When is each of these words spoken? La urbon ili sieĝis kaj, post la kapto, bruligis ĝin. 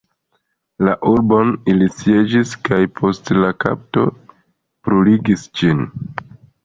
La 0.87 0.93
urbon 1.09 1.51
ili 1.73 1.89
sieĝis 1.99 2.53
kaj, 2.69 2.79
post 3.01 3.31
la 3.43 3.51
kapto, 3.65 4.07
bruligis 4.89 5.45
ĝin. 5.61 5.85